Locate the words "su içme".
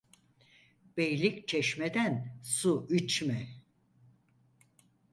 2.43-3.47